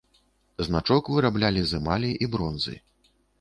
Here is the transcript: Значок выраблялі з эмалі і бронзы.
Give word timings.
Значок 0.67 1.11
выраблялі 1.17 1.61
з 1.73 1.83
эмалі 1.83 2.11
і 2.27 2.31
бронзы. 2.37 2.75